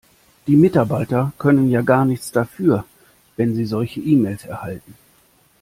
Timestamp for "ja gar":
1.69-2.05